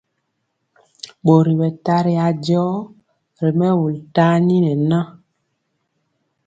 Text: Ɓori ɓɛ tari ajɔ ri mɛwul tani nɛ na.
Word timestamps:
Ɓori 1.25 1.51
ɓɛ 1.59 1.67
tari 1.85 2.13
ajɔ 2.27 2.63
ri 3.41 3.51
mɛwul 3.59 3.95
tani 4.15 4.55
nɛ 4.63 4.71
na. 4.89 4.99